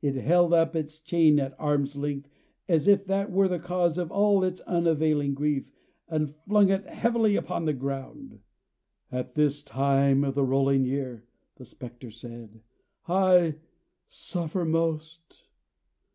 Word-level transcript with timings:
It 0.00 0.14
held 0.14 0.54
up 0.54 0.74
its 0.74 0.98
chain 0.98 1.38
at 1.38 1.54
arm's 1.60 1.94
length, 1.94 2.30
as 2.70 2.88
if 2.88 3.04
that 3.04 3.30
were 3.30 3.48
the 3.48 3.58
cause 3.58 3.98
of 3.98 4.10
all 4.10 4.42
its 4.42 4.62
unavailing 4.62 5.34
grief, 5.34 5.70
and 6.08 6.30
flung 6.34 6.70
it 6.70 6.86
heavily 6.86 7.36
upon 7.36 7.66
the 7.66 7.74
ground 7.74 8.30
again. 8.32 8.42
"At 9.12 9.34
this 9.34 9.60
time 9.62 10.24
of 10.24 10.34
the 10.34 10.44
rolling 10.46 10.86
year," 10.86 11.26
the 11.56 11.66
Spectre 11.66 12.10
said, 12.10 12.62
"I 13.06 13.56
suffer 14.08 14.64
most. 14.64 15.50